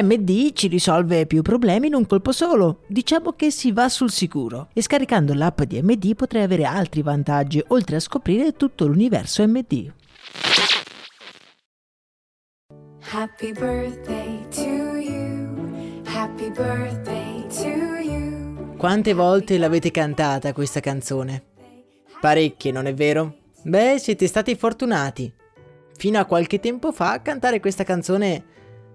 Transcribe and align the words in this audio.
MD 0.00 0.52
ci 0.54 0.68
risolve 0.68 1.26
più 1.26 1.42
problemi 1.42 1.88
in 1.88 1.94
un 1.94 2.06
colpo 2.06 2.32
solo. 2.32 2.80
Diciamo 2.86 3.32
che 3.32 3.50
si 3.50 3.72
va 3.72 3.90
sul 3.90 4.10
sicuro. 4.10 4.68
E 4.72 4.80
scaricando 4.80 5.34
l'app 5.34 5.60
di 5.62 5.82
MD 5.82 6.14
potrai 6.14 6.42
avere 6.42 6.64
altri 6.64 7.02
vantaggi, 7.02 7.62
oltre 7.68 7.96
a 7.96 8.00
scoprire 8.00 8.52
tutto 8.52 8.86
l'universo 8.86 9.46
MD. 9.46 9.92
Happy 13.10 13.52
birthday 13.52 14.48
to 14.48 14.96
you. 14.96 16.00
Happy 16.06 16.50
birthday 16.50 17.46
to 17.48 17.68
you. 18.00 18.76
Quante 18.78 19.12
volte 19.12 19.58
l'avete 19.58 19.90
cantata 19.90 20.54
questa 20.54 20.80
canzone? 20.80 21.42
Parecchie, 22.18 22.72
non 22.72 22.86
è 22.86 22.94
vero? 22.94 23.36
Beh, 23.64 23.98
siete 23.98 24.26
stati 24.26 24.54
fortunati. 24.54 25.30
Fino 25.94 26.18
a 26.18 26.24
qualche 26.24 26.58
tempo 26.58 26.90
fa 26.90 27.20
cantare 27.20 27.60
questa 27.60 27.84
canzone 27.84 28.44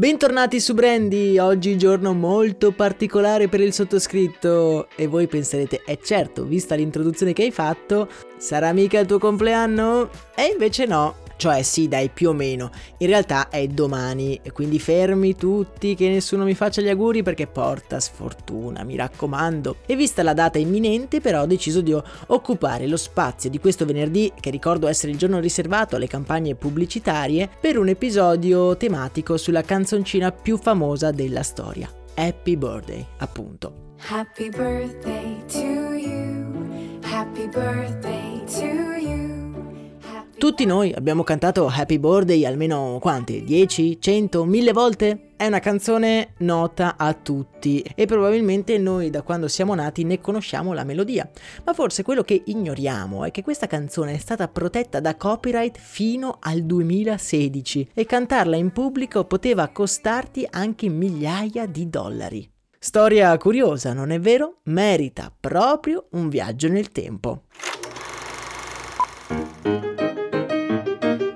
Bentornati 0.00 0.60
su 0.60 0.72
Brandy, 0.72 1.36
oggi 1.36 1.76
giorno 1.76 2.14
molto 2.14 2.72
particolare 2.72 3.48
per 3.48 3.60
il 3.60 3.74
sottoscritto 3.74 4.88
e 4.96 5.06
voi 5.06 5.26
penserete, 5.26 5.82
è 5.84 5.90
eh 5.90 5.98
certo, 6.02 6.46
vista 6.46 6.74
l'introduzione 6.74 7.34
che 7.34 7.42
hai 7.42 7.50
fatto, 7.50 8.08
sarà 8.38 8.72
mica 8.72 8.98
il 8.98 9.06
tuo 9.06 9.18
compleanno? 9.18 10.08
E 10.34 10.52
invece 10.52 10.86
no, 10.86 11.16
cioè 11.40 11.62
sì, 11.62 11.88
dai, 11.88 12.10
più 12.10 12.28
o 12.28 12.32
meno. 12.34 12.70
In 12.98 13.06
realtà 13.06 13.48
è 13.48 13.66
domani, 13.66 14.38
quindi 14.52 14.78
fermi 14.78 15.34
tutti 15.36 15.94
che 15.94 16.10
nessuno 16.10 16.44
mi 16.44 16.54
faccia 16.54 16.82
gli 16.82 16.90
auguri 16.90 17.22
perché 17.22 17.46
porta 17.46 17.98
sfortuna, 17.98 18.84
mi 18.84 18.94
raccomando. 18.94 19.76
E 19.86 19.96
vista 19.96 20.22
la 20.22 20.34
data 20.34 20.58
imminente, 20.58 21.22
però 21.22 21.40
ho 21.40 21.46
deciso 21.46 21.80
di 21.80 21.96
occupare 22.26 22.86
lo 22.86 22.98
spazio 22.98 23.48
di 23.48 23.58
questo 23.58 23.86
venerdì, 23.86 24.30
che 24.38 24.50
ricordo 24.50 24.86
essere 24.86 25.12
il 25.12 25.18
giorno 25.18 25.40
riservato 25.40 25.96
alle 25.96 26.08
campagne 26.08 26.56
pubblicitarie, 26.56 27.48
per 27.58 27.78
un 27.78 27.88
episodio 27.88 28.76
tematico 28.76 29.38
sulla 29.38 29.62
canzoncina 29.62 30.32
più 30.32 30.58
famosa 30.58 31.10
della 31.10 31.42
storia. 31.42 31.90
Happy 32.16 32.54
Birthday, 32.54 33.06
appunto. 33.16 33.88
Happy 34.08 34.50
birthday 34.50 35.42
to 35.48 35.94
you. 35.94 36.98
Happy 37.02 37.48
birthday. 37.48 38.09
Tutti 40.50 40.64
noi 40.64 40.92
abbiamo 40.92 41.22
cantato 41.22 41.68
Happy 41.68 42.00
Birthday 42.00 42.44
almeno 42.44 42.98
quante? 43.00 43.44
10, 43.44 44.00
100, 44.00 44.44
1000 44.44 44.72
volte? 44.72 45.30
È 45.36 45.46
una 45.46 45.60
canzone 45.60 46.32
nota 46.38 46.96
a 46.98 47.14
tutti 47.14 47.80
e 47.94 48.04
probabilmente 48.06 48.76
noi 48.76 49.10
da 49.10 49.22
quando 49.22 49.46
siamo 49.46 49.76
nati 49.76 50.02
ne 50.02 50.20
conosciamo 50.20 50.72
la 50.72 50.82
melodia. 50.82 51.30
Ma 51.64 51.72
forse 51.72 52.02
quello 52.02 52.24
che 52.24 52.42
ignoriamo 52.46 53.24
è 53.24 53.30
che 53.30 53.44
questa 53.44 53.68
canzone 53.68 54.14
è 54.14 54.18
stata 54.18 54.48
protetta 54.48 54.98
da 54.98 55.14
copyright 55.14 55.78
fino 55.78 56.38
al 56.40 56.62
2016 56.62 57.90
e 57.94 58.04
cantarla 58.04 58.56
in 58.56 58.72
pubblico 58.72 59.26
poteva 59.26 59.68
costarti 59.68 60.44
anche 60.50 60.88
migliaia 60.88 61.64
di 61.66 61.88
dollari. 61.88 62.50
Storia 62.76 63.36
curiosa, 63.38 63.92
non 63.92 64.10
è 64.10 64.18
vero? 64.18 64.56
Merita 64.64 65.32
proprio 65.38 66.08
un 66.10 66.28
viaggio 66.28 66.66
nel 66.66 66.90
tempo. 66.90 67.44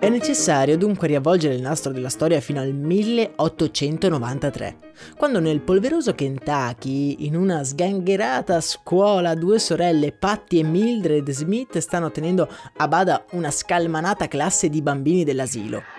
È 0.04 0.10
necessario 0.10 0.76
dunque 0.76 1.08
riavvolgere 1.08 1.54
il 1.54 1.62
nastro 1.62 1.90
della 1.90 2.10
storia 2.10 2.38
fino 2.42 2.60
al 2.60 2.74
1893, 2.74 4.76
quando 5.16 5.40
nel 5.40 5.62
polveroso 5.62 6.14
Kentucky, 6.14 7.24
in 7.24 7.34
una 7.34 7.64
sgangherata 7.64 8.60
scuola, 8.60 9.34
due 9.34 9.58
sorelle, 9.58 10.12
Patty 10.12 10.58
e 10.58 10.62
Mildred 10.62 11.30
Smith, 11.30 11.78
stanno 11.78 12.10
tenendo 12.10 12.46
a 12.76 12.86
bada 12.86 13.24
una 13.30 13.50
scalmanata 13.50 14.28
classe 14.28 14.68
di 14.68 14.82
bambini 14.82 15.24
dell'asilo. 15.24 15.93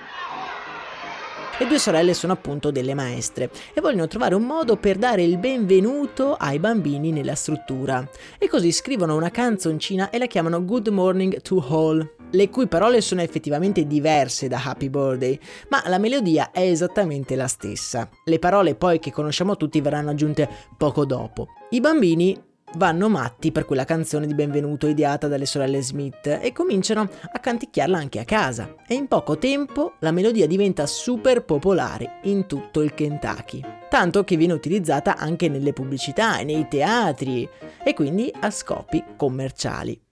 Le 1.57 1.67
due 1.67 1.79
sorelle 1.79 2.13
sono 2.13 2.33
appunto 2.33 2.69
delle 2.69 2.93
maestre 2.93 3.49
e 3.73 3.79
vogliono 3.79 4.07
trovare 4.07 4.35
un 4.35 4.43
modo 4.43 4.75
per 4.75 4.97
dare 4.97 5.23
il 5.23 5.37
benvenuto 5.37 6.33
ai 6.33 6.59
bambini 6.59 7.13
nella 7.13 7.33
struttura. 7.33 8.05
E 8.37 8.49
così 8.49 8.73
scrivono 8.73 9.15
una 9.15 9.31
canzoncina 9.31 10.09
e 10.09 10.17
la 10.17 10.25
chiamano 10.25 10.65
Good 10.65 10.89
Morning 10.89 11.41
to 11.41 11.65
All 11.65 12.13
le 12.31 12.49
cui 12.49 12.67
parole 12.67 12.99
sono 12.99 13.21
effettivamente 13.21 13.87
diverse 13.87 14.49
da 14.49 14.61
Happy 14.65 14.89
Birthday, 14.89 15.39
ma 15.69 15.81
la 15.87 15.97
melodia 15.97 16.51
è 16.51 16.61
esattamente 16.61 17.37
la 17.37 17.47
stessa. 17.47 18.09
Le 18.25 18.39
parole 18.39 18.75
poi 18.75 18.99
che 18.99 19.13
conosciamo 19.13 19.55
tutti 19.55 19.79
verranno 19.79 20.09
aggiunte 20.09 20.49
poco 20.77 21.05
dopo. 21.05 21.47
I 21.69 21.79
bambini 21.79 22.37
vanno 22.75 23.09
matti 23.09 23.51
per 23.51 23.65
quella 23.65 23.85
canzone 23.85 24.27
di 24.27 24.33
benvenuto 24.33 24.87
ideata 24.87 25.27
dalle 25.27 25.45
sorelle 25.45 25.81
Smith 25.81 26.39
e 26.41 26.51
cominciano 26.51 27.09
a 27.31 27.39
canticchiarla 27.39 27.97
anche 27.97 28.19
a 28.19 28.25
casa. 28.25 28.75
E 28.87 28.93
in 28.93 29.07
poco 29.07 29.37
tempo 29.37 29.93
la 29.99 30.11
melodia 30.11 30.47
diventa 30.47 30.85
super 30.85 31.43
popolare 31.43 32.19
in 32.23 32.45
tutto 32.47 32.81
il 32.81 32.93
Kentucky. 32.93 33.61
Tanto 33.89 34.23
che 34.23 34.35
viene 34.35 34.53
utilizzata 34.53 35.17
anche 35.17 35.47
nelle 35.49 35.73
pubblicità 35.73 36.37
e 36.37 36.43
nei 36.43 36.67
teatri 36.67 37.47
e 37.83 37.93
quindi 37.93 38.31
a 38.39 38.49
scopi 38.49 39.03
commerciali. 39.15 40.04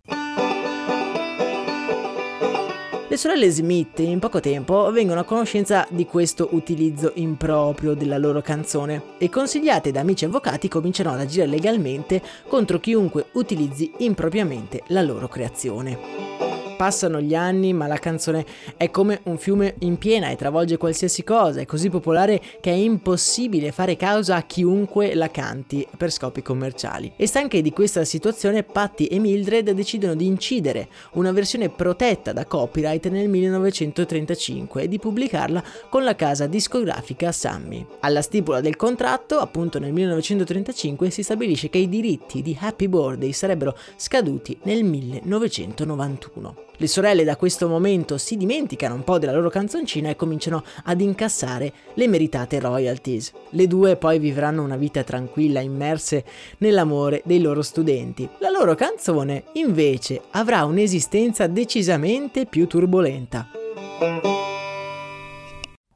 Le 3.14 3.20
sorelle 3.20 3.52
Smith 3.52 4.00
in 4.00 4.18
poco 4.18 4.40
tempo 4.40 4.92
vengono 4.92 5.20
a 5.20 5.24
conoscenza 5.24 5.86
di 5.92 6.08
questo 6.08 6.48
utilizzo 6.54 7.12
improprio 7.14 7.94
della 7.94 8.18
loro 8.18 8.42
canzone 8.42 9.04
e 9.20 9.30
consigliate 9.30 9.92
da 9.92 10.00
amici 10.00 10.26
avvocati 10.26 10.68
cominciano 10.68 11.12
ad 11.12 11.20
agire 11.20 11.46
legalmente 11.46 12.24
contro 12.48 12.80
chiunque 12.80 13.28
utilizzi 13.34 13.92
impropriamente 14.00 14.82
la 14.88 15.04
loro 15.04 15.28
creazione. 15.28 16.43
Passano 16.78 17.22
gli 17.22 17.36
anni, 17.36 17.72
ma 17.72 17.88
la 17.88 17.98
canzone 17.98 18.46
è 18.78 18.90
come 18.90 19.22
un 19.24 19.38
fiume 19.38 19.76
in 19.80 19.98
piena 19.98 20.30
e 20.30 20.36
travolge 20.36 20.78
qualsiasi 20.78 21.24
cosa, 21.24 21.62
è 21.62 21.66
così 21.66 21.90
popolare 21.90 22.42
che 22.60 22.72
è 22.72 22.76
impossibile 22.76 23.72
fare 23.72 23.96
causa 23.96 24.36
a 24.36 24.44
chiunque 24.44 25.14
la 25.16 25.30
canti 25.30 25.88
per 25.96 26.12
scopi 26.12 26.42
commerciali. 26.42 27.12
E 27.16 27.28
stanche 27.28 27.62
di 27.62 27.72
questa 27.72 28.04
situazione, 28.04 28.64
Patty 28.64 29.06
e 29.06 29.20
Mildred 29.20 29.72
decidono 29.72 30.16
di 30.16 30.26
incidere 30.26 30.90
una 31.14 31.32
versione 31.32 31.70
protetta 31.70 32.34
da 32.34 32.46
copyright 32.46 33.08
nel 33.10 33.30
1935 33.30 34.84
e 34.84 34.88
di 34.88 35.00
pubblicarla 35.00 35.64
con 35.90 36.04
la 36.04 36.16
casa 36.16 36.48
discografica 36.48 37.32
Sammy. 37.32 37.86
Alla 38.02 38.22
stipula 38.22 38.62
del 38.62 38.76
contratto, 38.76 39.38
appunto 39.40 39.80
nel 39.80 39.94
1935, 39.94 41.10
si 41.10 41.24
stabilisce 41.24 41.70
che 41.70 41.78
i 41.78 41.90
diritti 41.90 42.42
di 42.42 42.58
Happy 42.60 42.88
Birthday 42.88 43.32
sarebbero 43.32 43.78
scaduti 43.96 44.58
nel 44.64 44.84
1991. 44.84 46.72
Le 46.78 46.88
sorelle 46.88 47.24
da 47.24 47.36
questo 47.36 47.68
momento 47.68 48.18
si 48.18 48.36
dimenticano 48.36 48.96
un 48.96 49.04
po' 49.04 49.20
della 49.20 49.32
loro 49.32 49.50
canzoncina 49.50 50.10
e 50.10 50.16
cominciano 50.16 50.64
ad 50.86 51.02
incassare 51.02 51.72
le 51.94 52.08
meritate 52.08 52.60
royalties. 52.60 53.32
Le 53.50 53.68
due 53.68 53.96
poi 53.96 54.20
vivranno 54.20 54.64
una 54.64 54.76
vita 54.76 55.04
tranquilla 55.04 55.60
immerse 55.60 56.26
nell'amore 56.58 57.22
dei 57.26 57.40
loro 57.40 57.62
studenti. 57.62 58.28
La 58.40 58.50
loro 58.50 58.76
canzone 58.76 59.44
invece 59.54 60.22
avrà 60.32 60.66
un'esistenza 60.66 61.48
decisamente 61.48 62.46
più 62.46 62.68
turbolenta. 62.68 63.48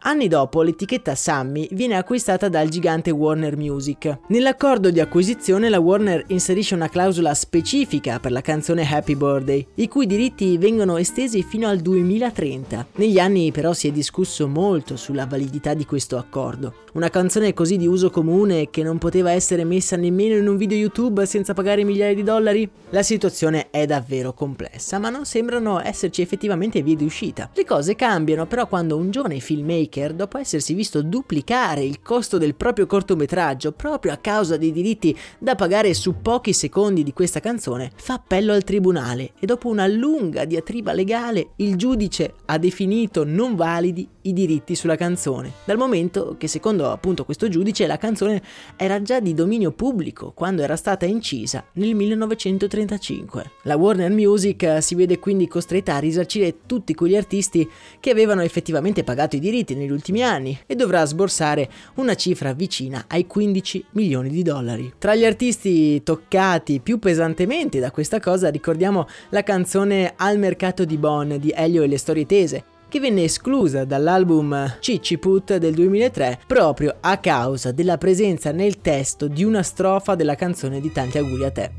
Anni 0.07 0.29
dopo 0.29 0.61
l'etichetta 0.61 1.15
Sammy 1.15 1.67
viene 1.71 1.97
acquistata 1.97 2.47
dal 2.47 2.69
gigante 2.69 3.11
Warner 3.11 3.57
Music. 3.57 4.19
Nell'accordo 4.27 4.89
di 4.89 5.01
acquisizione 5.01 5.67
la 5.67 5.81
Warner 5.81 6.23
inserisce 6.27 6.75
una 6.75 6.87
clausola 6.87 7.33
specifica 7.33 8.17
per 8.17 8.31
la 8.31 8.39
canzone 8.39 8.89
Happy 8.89 9.15
Birthday, 9.15 9.67
i 9.75 9.89
cui 9.89 10.05
diritti 10.05 10.57
vengono 10.57 10.95
estesi 10.95 11.43
fino 11.43 11.67
al 11.67 11.79
2030. 11.79 12.87
Negli 12.95 13.19
anni 13.19 13.51
però 13.51 13.73
si 13.73 13.89
è 13.89 13.91
discusso 13.91 14.47
molto 14.47 14.95
sulla 14.95 15.25
validità 15.25 15.73
di 15.73 15.83
questo 15.83 16.15
accordo. 16.15 16.85
Una 16.93 17.09
canzone 17.09 17.53
così 17.53 17.75
di 17.75 17.85
uso 17.85 18.09
comune 18.09 18.69
che 18.69 18.83
non 18.83 18.97
poteva 18.99 19.31
essere 19.31 19.65
messa 19.65 19.97
nemmeno 19.97 20.35
in 20.37 20.47
un 20.47 20.55
video 20.55 20.77
YouTube 20.77 21.25
senza 21.25 21.53
pagare 21.53 21.83
migliaia 21.83 22.15
di 22.15 22.23
dollari? 22.23 22.67
La 22.91 23.03
situazione 23.03 23.69
è 23.71 23.85
davvero 23.85 24.31
complessa, 24.31 24.99
ma 24.99 25.09
non 25.09 25.25
sembrano 25.25 25.81
esserci 25.81 26.21
effettivamente 26.21 26.81
vie 26.81 26.95
di 26.95 27.03
uscita. 27.03 27.49
Le 27.53 27.65
cose 27.65 27.95
cambiano 27.95 28.47
però 28.47 28.67
quando 28.67 28.95
un 28.95 29.11
giovane 29.11 29.39
filmmaker 29.39 29.95
Baker, 29.97 30.13
dopo 30.13 30.37
essersi 30.37 30.73
visto 30.75 31.01
duplicare 31.01 31.83
il 31.83 32.01
costo 32.01 32.37
del 32.37 32.55
proprio 32.55 32.85
cortometraggio 32.85 33.71
proprio 33.71 34.11
a 34.13 34.17
causa 34.17 34.55
dei 34.55 34.71
diritti 34.71 35.17
da 35.39 35.55
pagare 35.55 35.93
su 35.93 36.21
pochi 36.21 36.53
secondi 36.53 37.01
di 37.03 37.13
questa 37.13 37.39
canzone, 37.39 37.91
fa 37.95 38.13
appello 38.13 38.53
al 38.53 38.63
tribunale 38.63 39.31
e 39.39 39.45
dopo 39.47 39.69
una 39.69 39.87
lunga 39.87 40.45
diatriba 40.45 40.93
legale 40.93 41.49
il 41.57 41.75
giudice 41.75 42.33
ha 42.45 42.57
definito 42.57 43.23
non 43.25 43.55
validi 43.55 44.07
i 44.27 44.33
diritti 44.33 44.75
sulla 44.75 44.95
canzone, 44.95 45.53
dal 45.65 45.77
momento 45.77 46.35
che 46.37 46.47
secondo 46.47 46.91
appunto 46.91 47.25
questo 47.25 47.47
giudice 47.47 47.87
la 47.87 47.97
canzone 47.97 48.41
era 48.75 49.01
già 49.01 49.19
di 49.19 49.33
dominio 49.33 49.71
pubblico 49.71 50.31
quando 50.31 50.61
era 50.61 50.75
stata 50.75 51.05
incisa 51.05 51.63
nel 51.73 51.95
1935. 51.95 53.51
La 53.63 53.77
Warner 53.77 54.11
Music 54.11 54.77
si 54.81 54.95
vede 54.95 55.19
quindi 55.19 55.47
costretta 55.47 55.95
a 55.95 55.99
risarcire 55.99 56.65
tutti 56.65 56.93
quegli 56.93 57.15
artisti 57.15 57.67
che 57.99 58.09
avevano 58.09 58.41
effettivamente 58.41 59.03
pagato 59.03 59.37
i 59.37 59.39
diritti 59.39 59.75
negli 59.77 59.91
ultimi 59.91 60.23
anni 60.23 60.57
e 60.65 60.75
dovrà 60.75 61.05
sborsare 61.05 61.69
una 61.95 62.15
cifra 62.15 62.53
vicina 62.53 63.05
ai 63.07 63.25
15 63.25 63.85
milioni 63.91 64.29
di 64.29 64.43
dollari. 64.43 64.93
Tra 64.97 65.15
gli 65.15 65.25
artisti 65.25 66.03
toccati 66.03 66.79
più 66.79 66.99
pesantemente 66.99 67.79
da 67.79 67.91
questa 67.91 68.19
cosa 68.19 68.49
ricordiamo 68.49 69.07
la 69.29 69.43
canzone 69.43 70.13
Al 70.17 70.37
mercato 70.37 70.85
di 70.85 70.97
Bonn 70.97 71.35
di 71.35 71.53
Elio 71.55 71.83
e 71.83 71.87
le 71.87 71.97
storie 71.97 72.25
tese, 72.25 72.63
che 72.89 72.99
venne 72.99 73.23
esclusa 73.23 73.85
dall'album 73.85 74.77
Cicciput 74.79 75.57
del 75.57 75.73
2003 75.73 76.39
proprio 76.47 76.95
a 77.01 77.17
causa 77.17 77.71
della 77.71 77.97
presenza 77.97 78.51
nel 78.51 78.79
testo 78.79 79.27
di 79.27 79.43
una 79.43 79.63
strofa 79.63 80.15
della 80.15 80.35
canzone 80.35 80.79
di 80.79 80.91
Tanti 80.91 81.17
auguri 81.17 81.43
a 81.43 81.51
te. 81.51 81.71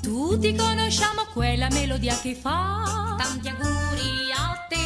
Tutti 0.00 0.54
conosciamo 0.54 1.22
quella 1.32 1.68
melodia 1.70 2.16
che 2.20 2.34
fa 2.34 3.16
tanti 3.18 3.48
auguri 3.48 4.32
a 4.36 4.66
te. 4.68 4.83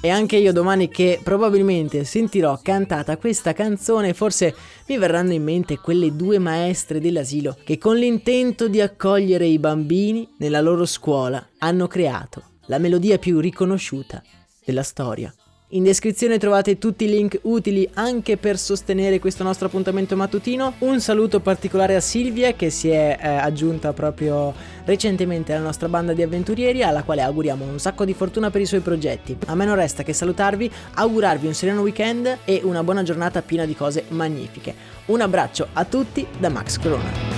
E 0.00 0.10
anche 0.10 0.36
io 0.36 0.52
domani 0.52 0.88
che 0.88 1.18
probabilmente 1.20 2.04
sentirò 2.04 2.60
cantata 2.62 3.16
questa 3.16 3.52
canzone, 3.52 4.14
forse 4.14 4.54
mi 4.86 4.96
verranno 4.96 5.32
in 5.32 5.42
mente 5.42 5.78
quelle 5.78 6.14
due 6.14 6.38
maestre 6.38 7.00
dell'asilo 7.00 7.56
che 7.64 7.78
con 7.78 7.96
l'intento 7.96 8.68
di 8.68 8.80
accogliere 8.80 9.46
i 9.46 9.58
bambini 9.58 10.28
nella 10.38 10.60
loro 10.60 10.86
scuola 10.86 11.44
hanno 11.58 11.88
creato 11.88 12.44
la 12.66 12.78
melodia 12.78 13.18
più 13.18 13.40
riconosciuta 13.40 14.22
della 14.64 14.84
storia. 14.84 15.34
In 15.72 15.82
descrizione 15.82 16.38
trovate 16.38 16.78
tutti 16.78 17.04
i 17.04 17.10
link 17.10 17.40
utili 17.42 17.86
anche 17.92 18.38
per 18.38 18.56
sostenere 18.56 19.18
questo 19.18 19.44
nostro 19.44 19.66
appuntamento 19.66 20.16
mattutino. 20.16 20.72
Un 20.78 20.98
saluto 20.98 21.40
particolare 21.40 21.94
a 21.94 22.00
Silvia 22.00 22.54
che 22.54 22.70
si 22.70 22.88
è 22.88 23.18
eh, 23.20 23.28
aggiunta 23.28 23.92
proprio 23.92 24.54
recentemente 24.86 25.52
alla 25.52 25.64
nostra 25.64 25.90
banda 25.90 26.14
di 26.14 26.22
avventurieri 26.22 26.82
alla 26.82 27.02
quale 27.02 27.20
auguriamo 27.20 27.66
un 27.66 27.78
sacco 27.78 28.06
di 28.06 28.14
fortuna 28.14 28.48
per 28.48 28.62
i 28.62 28.66
suoi 28.66 28.80
progetti. 28.80 29.36
A 29.44 29.54
me 29.54 29.66
non 29.66 29.74
resta 29.74 30.02
che 30.02 30.14
salutarvi, 30.14 30.70
augurarvi 30.94 31.46
un 31.46 31.54
sereno 31.54 31.82
weekend 31.82 32.38
e 32.46 32.62
una 32.64 32.82
buona 32.82 33.02
giornata 33.02 33.42
piena 33.42 33.66
di 33.66 33.74
cose 33.74 34.04
magnifiche. 34.08 34.74
Un 35.06 35.20
abbraccio 35.20 35.68
a 35.74 35.84
tutti 35.84 36.26
da 36.38 36.48
Max 36.48 36.78
Corona. 36.78 37.37